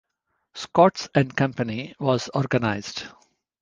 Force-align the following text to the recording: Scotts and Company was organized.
Scotts 0.55 1.09
and 1.13 1.37
Company 1.37 1.93
was 1.99 2.27
organized. 2.33 3.03